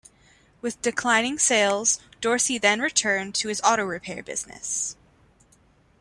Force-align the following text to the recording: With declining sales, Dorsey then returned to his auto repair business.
With 0.61 0.81
declining 0.81 1.37
sales, 1.37 1.99
Dorsey 2.21 2.57
then 2.57 2.81
returned 2.81 3.35
to 3.35 3.49
his 3.49 3.61
auto 3.63 3.83
repair 3.83 4.23
business. 4.23 4.95